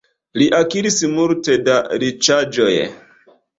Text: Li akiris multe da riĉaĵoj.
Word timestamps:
Li 0.41 0.45
akiris 0.59 0.97
multe 1.17 1.59
da 1.69 1.77
riĉaĵoj. 2.05 2.75